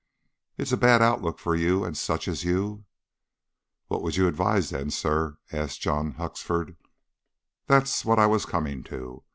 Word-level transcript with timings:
It's 0.57 0.71
a 0.71 0.77
bad 0.77 1.03
outlook 1.03 1.37
for 1.37 1.55
you 1.55 1.85
and 1.85 1.95
such 1.95 2.27
as 2.27 2.43
you." 2.43 2.85
"What 3.87 4.01
would 4.01 4.15
you 4.17 4.27
advise, 4.27 4.71
then, 4.71 4.89
sir?" 4.89 5.37
asked 5.51 5.81
John 5.81 6.13
Huxford. 6.13 6.75
"That's 7.67 8.03
what 8.03 8.17
I 8.17 8.25
was 8.25 8.47
coming 8.47 8.81
to. 8.85 9.21